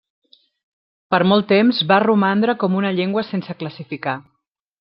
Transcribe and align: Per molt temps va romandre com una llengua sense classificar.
Per 1.15 1.19
molt 1.33 1.47
temps 1.51 1.83
va 1.93 2.01
romandre 2.05 2.57
com 2.65 2.81
una 2.83 2.95
llengua 3.01 3.27
sense 3.31 3.61
classificar. 3.63 4.21